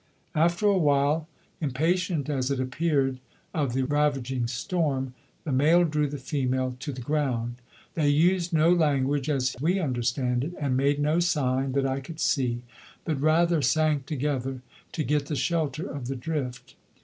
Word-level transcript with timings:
After 0.33 0.65
a 0.65 0.79
while, 0.79 1.27
impatient 1.59 2.27
as 2.27 2.49
it 2.49 2.59
appeared 2.59 3.19
of 3.53 3.73
the 3.73 3.83
ravaging 3.83 4.47
storm, 4.47 5.13
the 5.43 5.51
male 5.51 5.83
drew 5.83 6.07
the 6.07 6.17
female 6.17 6.75
to 6.79 6.91
the 6.91 7.03
ground. 7.03 7.57
They 7.93 8.09
used 8.09 8.51
no 8.51 8.71
language, 8.71 9.29
as 9.29 9.55
we 9.61 9.79
understand 9.79 10.43
it, 10.43 10.53
and 10.59 10.75
made 10.75 10.97
no 10.97 11.19
sign 11.19 11.73
that 11.73 11.85
I 11.85 11.99
could 11.99 12.19
see, 12.19 12.63
but 13.05 13.21
rather 13.21 13.61
sank 13.61 14.07
together 14.07 14.61
to 14.93 15.03
get 15.03 15.27
the 15.27 15.35
shelter 15.35 15.87
of 15.87 16.07
the 16.07 16.15
drift. 16.15 16.73